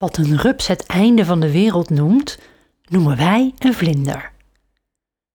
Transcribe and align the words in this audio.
Wat 0.00 0.16
een 0.16 0.36
rups 0.36 0.66
het 0.66 0.86
einde 0.86 1.24
van 1.24 1.40
de 1.40 1.50
wereld 1.52 1.90
noemt, 1.90 2.38
noemen 2.88 3.16
wij 3.16 3.54
een 3.58 3.74
vlinder. 3.74 4.32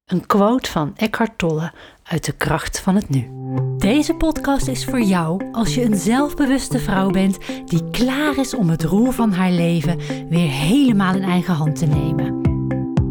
Een 0.05 0.25
quote 0.25 0.71
van 0.71 0.93
Eckhart 0.95 1.37
Tolle 1.37 1.71
uit 2.03 2.25
De 2.25 2.31
kracht 2.31 2.79
van 2.79 2.95
het 2.95 3.09
nu. 3.09 3.29
Deze 3.77 4.13
podcast 4.13 4.67
is 4.67 4.85
voor 4.85 5.01
jou 5.01 5.51
als 5.51 5.75
je 5.75 5.83
een 5.83 5.95
zelfbewuste 5.95 6.79
vrouw 6.79 7.09
bent 7.09 7.37
die 7.65 7.89
klaar 7.89 8.37
is 8.37 8.53
om 8.55 8.69
het 8.69 8.83
roer 8.83 9.13
van 9.13 9.31
haar 9.31 9.51
leven 9.51 9.99
weer 10.29 10.49
helemaal 10.49 11.15
in 11.15 11.23
eigen 11.23 11.53
hand 11.53 11.75
te 11.75 11.85
nemen. 11.85 12.41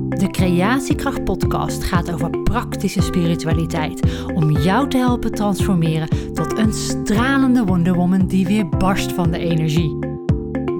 De 0.08 0.28
Creatiekracht 0.30 1.24
Podcast 1.24 1.84
gaat 1.84 2.12
over 2.12 2.30
praktische 2.42 3.02
spiritualiteit 3.02 4.26
om 4.34 4.50
jou 4.50 4.88
te 4.88 4.98
helpen 4.98 5.32
transformeren 5.32 6.32
tot 6.32 6.58
een 6.58 6.72
stralende 6.72 7.64
Wonder 7.64 7.94
Woman 7.94 8.26
die 8.26 8.46
weer 8.46 8.68
barst 8.68 9.12
van 9.12 9.30
de 9.30 9.38
energie. 9.38 10.13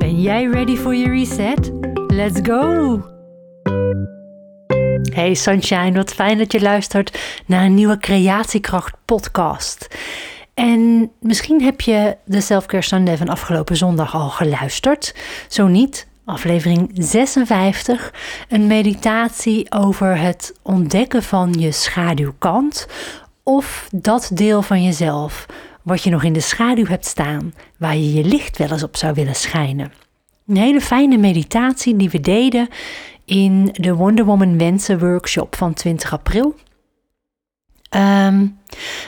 Ben 0.05 0.21
jij 0.21 0.45
ready 0.45 0.77
for 0.77 0.95
your 0.95 1.15
reset? 1.15 1.73
Let's 2.07 2.41
go! 2.43 3.01
Hey 5.15 5.35
Sunshine, 5.35 5.93
wat 5.93 6.15
fijn 6.15 6.39
dat 6.39 6.53
je 6.53 6.61
luistert 6.61 7.19
naar 7.47 7.65
een 7.65 7.75
nieuwe 7.75 7.99
Creatiekracht 7.99 8.95
podcast. 9.05 9.89
En 10.55 11.11
misschien 11.21 11.63
heb 11.63 11.81
je 11.81 12.17
de 12.25 12.41
Selfcare 12.41 12.83
Sunday 12.83 13.17
van 13.17 13.29
afgelopen 13.29 13.77
zondag 13.77 14.15
al 14.15 14.29
geluisterd. 14.29 15.15
Zo 15.49 15.67
niet, 15.67 16.07
aflevering 16.25 16.91
56, 16.95 18.13
een 18.49 18.67
meditatie 18.67 19.73
over 19.73 20.19
het 20.19 20.55
ontdekken 20.63 21.23
van 21.23 21.53
je 21.53 21.73
schaduwkant 21.73 22.87
of 23.43 23.89
dat 23.93 24.31
deel 24.35 24.63
van 24.63 24.83
jezelf 24.83 25.47
wat 25.85 26.03
je 26.03 26.11
nog 26.11 26.23
in 26.23 26.33
de 26.33 26.41
schaduw 26.41 26.87
hebt 26.87 27.07
staan, 27.07 27.55
waar 27.79 27.97
je 27.97 28.13
je 28.13 28.25
licht 28.25 28.59
wel 28.59 28.71
eens 28.71 28.83
op 28.83 28.97
zou 28.97 29.15
willen 29.15 29.35
schijnen. 29.35 29.93
Een 30.47 30.57
hele 30.57 30.81
fijne 30.81 31.17
meditatie 31.17 31.97
die 31.97 32.11
we 32.11 32.21
deden 32.21 32.69
in 33.25 33.69
de 33.73 33.95
Wonder 33.95 34.25
Woman 34.25 34.59
Wensen 34.59 34.99
workshop 34.99 35.57
van 35.57 35.75
20 35.75 36.13
april. 36.13 36.55
Ehm, 37.89 38.47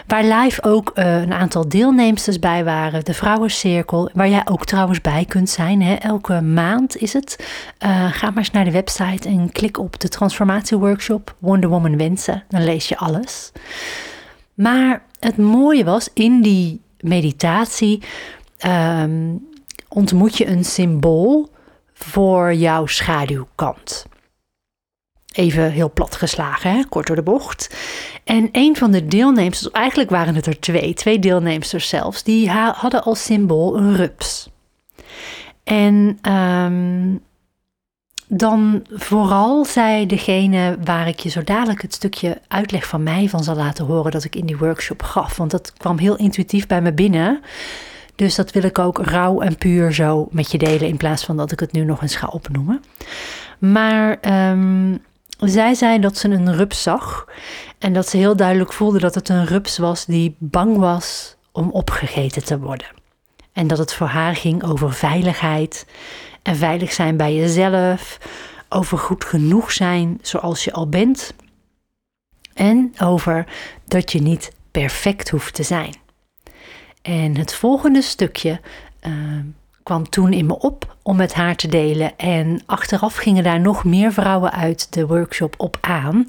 waar 0.06 0.24
live 0.24 0.62
ook 0.62 0.92
uh, 0.94 1.20
een 1.20 1.32
aantal 1.32 1.68
deelnemsters 1.68 2.38
bij 2.38 2.64
waren, 2.64 3.04
de 3.04 3.14
Vrouwencirkel, 3.14 4.10
waar 4.12 4.28
jij 4.28 4.42
ook 4.44 4.64
trouwens 4.64 5.00
bij 5.00 5.24
kunt 5.24 5.50
zijn. 5.50 5.82
Hè? 5.82 5.94
Elke 5.94 6.40
maand 6.40 6.96
is 6.96 7.12
het. 7.12 7.46
Uh, 7.84 8.12
ga 8.12 8.26
maar 8.26 8.38
eens 8.38 8.50
naar 8.50 8.64
de 8.64 8.70
website 8.70 9.28
en 9.28 9.52
klik 9.52 9.78
op 9.78 10.00
de 10.00 10.08
transformatieworkshop 10.08 11.34
Wonder 11.38 11.68
Woman 11.68 11.96
Wensen. 11.96 12.44
Dan 12.48 12.64
lees 12.64 12.88
je 12.88 12.96
alles. 12.96 13.52
Maar 14.54 15.02
het 15.26 15.36
mooie 15.36 15.84
was 15.84 16.08
in 16.12 16.42
die 16.42 16.80
meditatie 17.00 18.02
um, 18.66 19.48
ontmoet 19.88 20.36
je 20.36 20.46
een 20.46 20.64
symbool 20.64 21.50
voor 21.92 22.54
jouw 22.54 22.86
schaduwkant. 22.86 24.06
Even 25.32 25.70
heel 25.70 25.92
plat 25.92 26.16
geslagen, 26.16 26.70
hè? 26.70 26.84
kort 26.88 27.06
door 27.06 27.16
de 27.16 27.22
bocht. 27.22 27.76
En 28.24 28.48
een 28.52 28.76
van 28.76 28.90
de 28.90 29.06
deelnemers, 29.06 29.70
eigenlijk 29.70 30.10
waren 30.10 30.34
het 30.34 30.46
er 30.46 30.60
twee, 30.60 30.94
twee 30.94 31.18
deelnemers 31.18 31.88
zelfs, 31.88 32.22
die 32.22 32.50
hadden 32.50 33.02
als 33.02 33.24
symbool 33.24 33.76
een 33.76 33.96
rups. 33.96 34.48
En 35.64 36.18
um, 36.32 37.20
dan 38.28 38.86
vooral 38.90 39.64
zei 39.64 40.06
degene 40.06 40.78
waar 40.84 41.08
ik 41.08 41.20
je 41.20 41.28
zo 41.28 41.44
dadelijk 41.44 41.82
het 41.82 41.94
stukje 41.94 42.40
uitleg 42.48 42.86
van 42.86 43.02
mij 43.02 43.28
van 43.28 43.44
zal 43.44 43.56
laten 43.56 43.84
horen 43.84 44.12
dat 44.12 44.24
ik 44.24 44.36
in 44.36 44.46
die 44.46 44.58
workshop 44.58 45.02
gaf. 45.02 45.36
Want 45.36 45.50
dat 45.50 45.72
kwam 45.72 45.98
heel 45.98 46.16
intuïtief 46.16 46.66
bij 46.66 46.82
me 46.82 46.92
binnen. 46.92 47.40
Dus 48.14 48.34
dat 48.34 48.50
wil 48.50 48.62
ik 48.62 48.78
ook 48.78 48.98
rauw 48.98 49.40
en 49.40 49.56
puur 49.56 49.92
zo 49.92 50.28
met 50.30 50.50
je 50.50 50.58
delen 50.58 50.88
in 50.88 50.96
plaats 50.96 51.24
van 51.24 51.36
dat 51.36 51.52
ik 51.52 51.60
het 51.60 51.72
nu 51.72 51.84
nog 51.84 52.02
eens 52.02 52.16
ga 52.16 52.26
opnoemen. 52.26 52.82
Maar 53.58 54.18
um, 54.50 55.02
zij 55.38 55.74
zei 55.74 55.98
dat 55.98 56.16
ze 56.16 56.28
een 56.28 56.56
rups 56.56 56.82
zag 56.82 57.28
en 57.78 57.92
dat 57.92 58.08
ze 58.08 58.16
heel 58.16 58.36
duidelijk 58.36 58.72
voelde 58.72 58.98
dat 58.98 59.14
het 59.14 59.28
een 59.28 59.46
rups 59.46 59.78
was 59.78 60.04
die 60.04 60.36
bang 60.38 60.76
was 60.76 61.36
om 61.52 61.70
opgegeten 61.70 62.44
te 62.44 62.58
worden. 62.58 62.86
En 63.56 63.66
dat 63.66 63.78
het 63.78 63.94
voor 63.94 64.06
haar 64.06 64.36
ging 64.36 64.64
over 64.64 64.92
veiligheid 64.92 65.86
en 66.42 66.56
veilig 66.56 66.92
zijn 66.92 67.16
bij 67.16 67.34
jezelf, 67.34 68.18
over 68.68 68.98
goed 68.98 69.24
genoeg 69.24 69.72
zijn 69.72 70.18
zoals 70.22 70.64
je 70.64 70.72
al 70.72 70.88
bent 70.88 71.34
en 72.54 72.92
over 73.02 73.46
dat 73.84 74.12
je 74.12 74.20
niet 74.22 74.52
perfect 74.70 75.28
hoeft 75.28 75.54
te 75.54 75.62
zijn. 75.62 75.94
En 77.02 77.36
het 77.36 77.54
volgende 77.54 78.02
stukje 78.02 78.60
uh, 79.06 79.12
kwam 79.86 80.08
toen 80.08 80.32
in 80.32 80.46
me 80.46 80.58
op 80.58 80.96
om 81.02 81.16
met 81.16 81.34
haar 81.34 81.56
te 81.56 81.68
delen. 81.68 82.18
En 82.18 82.60
achteraf 82.66 83.16
gingen 83.16 83.44
daar 83.44 83.60
nog 83.60 83.84
meer 83.84 84.12
vrouwen 84.12 84.52
uit 84.52 84.92
de 84.92 85.06
workshop 85.06 85.54
op 85.56 85.78
aan. 85.80 86.24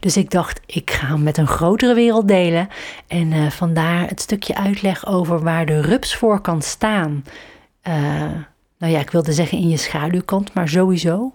Dus 0.00 0.16
ik 0.16 0.30
dacht, 0.30 0.60
ik 0.66 0.90
ga 0.90 1.06
hem 1.06 1.22
met 1.22 1.36
een 1.36 1.46
grotere 1.46 1.94
wereld 1.94 2.28
delen. 2.28 2.68
En 3.06 3.32
uh, 3.32 3.50
vandaar 3.50 4.08
het 4.08 4.20
stukje 4.20 4.54
uitleg 4.54 5.06
over 5.06 5.42
waar 5.42 5.66
de 5.66 5.80
rups 5.80 6.16
voor 6.16 6.40
kan 6.40 6.62
staan. 6.62 7.24
Uh, 7.88 7.94
nou 8.78 8.92
ja, 8.92 9.00
ik 9.00 9.10
wilde 9.10 9.32
zeggen 9.32 9.58
in 9.58 9.68
je 9.68 9.76
schaduwkant, 9.76 10.54
maar 10.54 10.68
sowieso. 10.68 11.34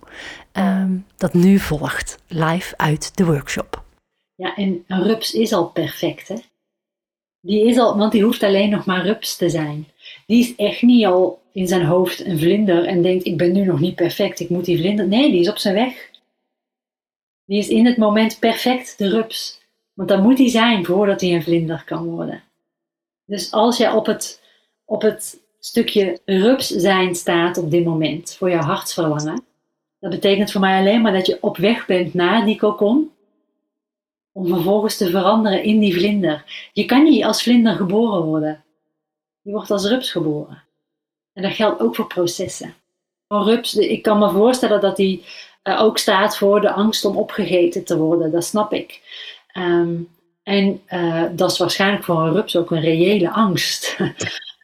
Um, 0.54 1.06
dat 1.18 1.34
nu 1.34 1.60
volgt, 1.60 2.18
live 2.28 2.78
uit 2.78 3.18
de 3.18 3.26
workshop. 3.26 3.84
Ja, 4.36 4.56
en 4.56 4.84
rups 4.88 5.34
is 5.34 5.54
al 5.54 5.66
perfect, 5.66 6.28
hè? 6.28 6.36
Die 7.42 7.68
is 7.68 7.78
al, 7.78 7.98
want 7.98 8.12
die 8.12 8.24
hoeft 8.24 8.44
alleen 8.44 8.70
nog 8.70 8.86
maar 8.86 9.06
rups 9.06 9.36
te 9.38 9.50
zijn. 9.50 9.88
Die 10.32 10.40
is 10.40 10.56
echt 10.56 10.82
niet 10.82 11.06
al 11.06 11.42
in 11.52 11.68
zijn 11.68 11.86
hoofd 11.86 12.26
een 12.26 12.40
vlinder 12.40 12.86
en 12.86 13.02
denkt: 13.02 13.26
Ik 13.26 13.38
ben 13.38 13.52
nu 13.52 13.66
nog 13.66 13.80
niet 13.80 13.96
perfect, 13.96 14.40
ik 14.40 14.50
moet 14.50 14.66
die 14.66 14.78
vlinder. 14.78 15.08
Nee, 15.08 15.32
die 15.32 15.40
is 15.40 15.50
op 15.50 15.58
zijn 15.58 15.76
weg. 15.76 16.10
Die 17.46 17.60
is 17.60 17.68
in 17.68 17.86
het 17.86 17.98
moment 17.98 18.40
perfect 18.40 18.98
de 18.98 19.10
rups. 19.10 19.62
Want 19.94 20.10
dan 20.10 20.22
moet 20.22 20.38
hij 20.38 20.50
zijn 20.50 20.86
voordat 20.86 21.22
hij 21.22 21.34
een 21.34 21.44
vlinder 21.44 21.84
kan 21.86 22.06
worden. 22.06 22.44
Dus 23.26 23.52
als 23.52 23.78
jij 23.78 23.92
op 23.92 24.06
het, 24.06 24.42
op 24.86 25.02
het 25.02 25.40
stukje 25.60 26.20
rups 26.26 26.68
zijn 26.68 27.16
staat 27.16 27.58
op 27.58 27.72
dit 27.72 27.86
moment 27.86 28.36
voor 28.36 28.50
jouw 28.50 28.62
hartsverlangen, 28.62 29.44
dat 30.00 30.12
betekent 30.12 30.52
voor 30.52 30.62
mij 30.62 30.80
alleen 30.80 31.02
maar 31.02 31.14
dat 31.14 31.26
je 31.26 31.38
op 31.42 31.58
weg 31.58 31.86
bent 31.86 32.14
naar 32.14 32.46
die 32.46 32.58
kokon 32.58 33.12
om 34.32 34.48
vervolgens 34.48 34.98
te 34.98 35.10
veranderen 35.10 35.64
in 35.64 35.80
die 35.80 35.94
vlinder. 35.94 36.70
Je 36.74 36.86
kan 36.86 37.04
niet 37.04 37.24
als 37.24 37.44
vlinder 37.44 37.76
geboren 37.76 38.24
worden. 38.24 38.64
Je 39.42 39.52
wordt 39.52 39.72
als 39.72 39.86
rups 39.86 40.12
geboren. 40.12 40.64
En 41.34 41.44
dat 41.44 41.52
geldt 41.52 41.82
ook 41.82 41.96
voor 41.96 42.08
processen. 42.08 42.74
Voor 43.28 43.44
rups, 43.44 43.76
ik 43.76 44.02
kan 44.02 44.20
me 44.20 44.30
voorstellen 44.30 44.82
dat 44.82 44.96
die 44.96 45.26
uh, 45.64 45.82
ook 45.82 45.98
staat 45.98 46.38
voor 46.38 46.62
de 46.62 46.72
angst 46.72 47.06
om 47.06 47.18
opgegeten 47.18 47.84
te 47.84 47.98
worden. 47.98 48.32
Dat 48.32 48.46
snap 48.46 48.74
ik. 48.74 49.02
Um, 49.58 50.10
en 50.44 50.82
uh, 50.90 51.24
dat 51.32 51.52
is 51.52 51.58
waarschijnlijk 51.58 52.04
voor 52.04 52.22
een 52.22 52.34
rups 52.34 52.56
ook 52.56 52.72
een 52.72 52.82
reële 52.82 53.30
angst. 53.30 53.98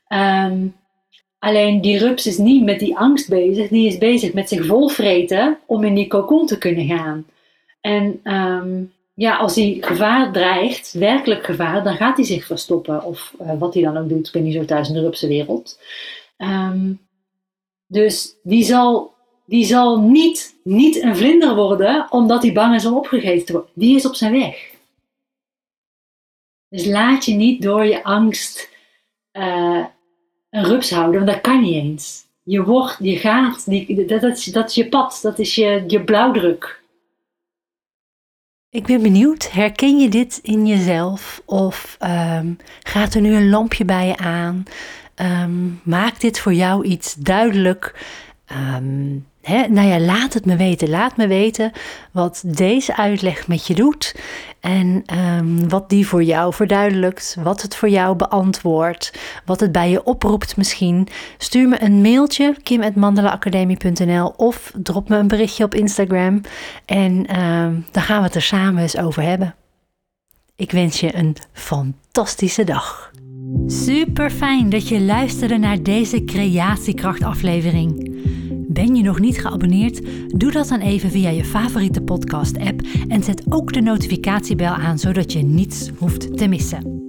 um, 0.10 0.76
alleen 1.40 1.82
die 1.82 1.98
rups 1.98 2.28
is 2.28 2.38
niet 2.38 2.64
met 2.64 2.80
die 2.80 2.98
angst 2.98 3.30
bezig. 3.30 3.70
Die 3.70 3.88
is 3.88 3.98
bezig 3.98 4.34
met 4.34 4.50
zich 4.50 4.66
volvreten 4.66 5.58
om 5.66 5.84
in 5.84 5.96
die 5.96 6.08
kokon 6.08 6.48
te 6.48 6.58
kunnen 6.58 6.86
gaan. 6.86 7.26
En 7.82 8.20
um, 8.24 8.94
ja, 9.18 9.36
als 9.38 9.56
hij 9.56 9.78
gevaar 9.82 10.32
dreigt, 10.32 10.92
werkelijk 10.92 11.46
gevaar, 11.46 11.84
dan 11.84 11.96
gaat 11.96 12.18
hij 12.18 12.26
zich 12.26 12.46
verstoppen. 12.46 13.04
Of 13.04 13.34
uh, 13.42 13.60
wat 13.60 13.74
hij 13.74 13.84
dan 13.84 13.98
ook 13.98 14.10
doet, 14.10 14.28
ik 14.28 14.34
ben 14.34 14.44
niet 14.44 14.54
zo 14.54 14.66
thuis 14.66 14.88
in 14.88 14.94
de 14.94 15.02
Rupse 15.02 15.28
wereld. 15.28 15.80
Um, 16.38 17.00
dus 17.88 18.36
die 18.44 18.64
zal, 18.64 19.14
die 19.46 19.66
zal 19.66 20.00
niet, 20.02 20.56
niet 20.64 21.02
een 21.02 21.16
vlinder 21.16 21.56
worden, 21.56 22.08
omdat 22.10 22.44
hij 22.44 22.54
bang 22.54 22.76
is 22.76 22.86
om 22.86 22.94
opgegeten 22.94 23.46
te 23.46 23.52
worden. 23.52 23.72
Die 23.74 23.96
is 23.96 24.06
op 24.06 24.16
zijn 24.16 24.32
weg. 24.32 24.72
Dus 26.70 26.86
laat 26.86 27.26
je 27.26 27.34
niet 27.34 27.62
door 27.62 27.86
je 27.86 28.04
angst 28.04 28.70
uh, 29.34 29.86
een 30.50 30.64
rups 30.64 30.92
houden, 30.92 31.26
want 31.26 31.32
dat 31.32 31.42
kan 31.42 31.62
niet 31.62 31.74
eens. 31.74 32.26
Je 32.44 32.64
wordt, 32.64 32.98
je 33.00 33.18
gaat, 33.18 33.70
die, 33.70 34.06
dat, 34.06 34.22
dat 34.52 34.70
is 34.70 34.76
je 34.76 34.90
pad, 34.90 35.20
dat 35.22 35.40
is 35.40 35.56
je, 35.56 35.84
je 35.88 36.04
blauwdruk. 36.04 36.77
Ik 38.70 38.86
ben 38.86 39.02
benieuwd, 39.02 39.52
herken 39.52 40.00
je 40.00 40.10
dit 40.10 40.40
in 40.44 40.66
jezelf 40.66 41.42
of 41.46 41.98
um, 42.02 42.58
gaat 42.84 43.14
er 43.14 43.22
nu 43.22 43.36
een 43.36 43.50
lampje 43.50 43.86
bij 43.86 44.08
je 44.08 44.18
aan? 44.18 44.64
Um, 45.16 45.82
maakt 45.84 46.22
dit 46.22 46.40
voor 46.40 46.54
jou 46.54 46.86
iets 46.86 47.14
duidelijk? 47.14 48.06
Um, 48.52 49.28
Nou 49.48 49.88
ja, 49.88 50.00
laat 50.00 50.34
het 50.34 50.46
me 50.46 50.56
weten. 50.56 50.90
Laat 50.90 51.18
me 51.18 51.28
weten 51.28 51.72
wat 52.12 52.44
deze 52.46 52.96
uitleg 52.96 53.48
met 53.48 53.68
je 53.68 53.74
doet. 53.74 54.16
En 54.60 55.04
um, 55.38 55.70
wat 55.70 55.90
die 55.90 56.08
voor 56.08 56.24
jou 56.24 56.54
verduidelijkt. 56.54 57.38
Wat 57.44 57.62
het 57.62 57.76
voor 57.76 57.90
jou 57.90 58.16
beantwoordt. 58.16 59.14
Wat 59.46 59.60
het 59.60 59.72
bij 59.72 59.90
je 59.90 60.04
oproept 60.04 60.58
misschien. 60.58 61.08
Stuur 61.38 61.68
me 61.68 61.82
een 61.82 62.02
mailtje, 62.02 62.56
kim.mandelaacademie.nl 62.64 64.34
of 64.38 64.72
drop 64.84 65.10
me 65.10 65.18
een 65.18 65.28
berichtje 65.28 65.64
op 65.64 65.74
Instagram. 65.76 66.42
En 66.86 67.40
um, 67.42 67.86
dan 67.92 68.04
gaan 68.04 68.18
we 68.18 68.26
het 68.26 68.36
er 68.36 68.42
samen 68.42 68.82
eens 68.82 68.98
over 68.98 69.24
hebben. 69.24 69.56
Ik 70.56 70.72
wens 70.72 71.00
je 71.00 71.16
een 71.16 71.36
fantastische 71.54 72.64
dag. 72.64 73.12
Super 73.68 74.30
fijn 74.30 74.70
dat 74.70 74.88
je 74.88 75.02
luisterde 75.02 75.58
naar 75.58 75.84
deze 75.84 76.24
creatiekracht 76.24 77.24
aflevering. 77.24 78.17
Ben 78.78 79.04
nog 79.04 79.20
niet 79.20 79.42
geabonneerd? 79.42 80.02
Doe 80.28 80.52
dat 80.52 80.68
dan 80.68 80.80
even 80.80 81.10
via 81.10 81.30
je 81.30 81.44
favoriete 81.44 82.02
podcast-app 82.02 82.82
en 83.08 83.24
zet 83.24 83.44
ook 83.50 83.74
de 83.74 83.82
notificatiebel 83.82 84.68
aan 84.68 85.00
zodat 85.00 85.32
je 85.32 85.44
niets 85.44 85.90
hoeft 85.98 86.38
te 86.38 86.48
missen. 86.48 87.02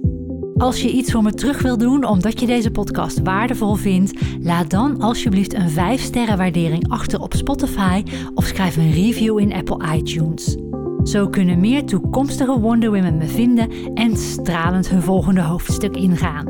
Als 0.57 0.81
je 0.81 0.91
iets 0.91 1.11
voor 1.11 1.23
me 1.23 1.33
terug 1.33 1.61
wil 1.61 1.77
doen 1.77 2.03
omdat 2.03 2.39
je 2.39 2.45
deze 2.45 2.71
podcast 2.71 3.21
waardevol 3.21 3.75
vindt, 3.75 4.21
laat 4.41 4.69
dan 4.69 5.01
alsjeblieft 5.01 5.53
een 5.53 5.69
5-sterren 5.69 6.37
waardering 6.37 6.89
achter 6.89 7.19
op 7.19 7.33
Spotify 7.33 8.03
of 8.33 8.45
schrijf 8.45 8.77
een 8.77 8.91
review 8.91 9.39
in 9.39 9.53
Apple 9.53 9.95
iTunes. 9.95 10.57
Zo 11.03 11.27
kunnen 11.27 11.59
meer 11.59 11.85
toekomstige 11.85 12.59
Wonder 12.59 12.91
Women 12.91 13.17
me 13.17 13.27
vinden 13.27 13.69
en 13.93 14.17
stralend 14.17 14.89
hun 14.89 15.01
volgende 15.01 15.41
hoofdstuk 15.41 15.95
ingaan. 15.95 16.48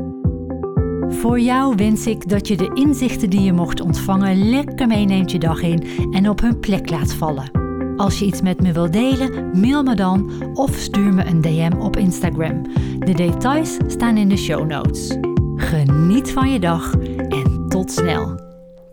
Voor 1.20 1.40
jou 1.40 1.74
wens 1.76 2.06
ik 2.06 2.28
dat 2.28 2.48
je 2.48 2.56
de 2.56 2.70
inzichten 2.74 3.30
die 3.30 3.40
je 3.40 3.52
mocht 3.52 3.80
ontvangen 3.80 4.48
lekker 4.50 4.86
meeneemt 4.86 5.30
je 5.30 5.38
dag 5.38 5.62
in 5.62 6.08
en 6.12 6.28
op 6.28 6.40
hun 6.40 6.60
plek 6.60 6.90
laat 6.90 7.14
vallen. 7.14 7.50
Als 7.96 8.18
je 8.18 8.24
iets 8.24 8.42
met 8.42 8.62
me 8.62 8.72
wilt 8.72 8.92
delen, 8.92 9.60
mail 9.60 9.82
me 9.82 9.94
dan 9.94 10.30
of 10.54 10.74
stuur 10.74 11.14
me 11.14 11.24
een 11.24 11.40
DM 11.40 11.72
op 11.78 11.96
Instagram. 11.96 12.62
De 12.98 13.12
details 13.14 13.76
staan 13.86 14.16
in 14.16 14.28
de 14.28 14.36
show 14.36 14.66
notes. 14.66 15.16
Geniet 15.56 16.32
van 16.32 16.52
je 16.52 16.60
dag 16.60 16.94
en 17.28 17.66
tot 17.68 17.92
snel. 17.92 18.40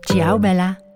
Ciao 0.00 0.38
Bella. 0.38 0.87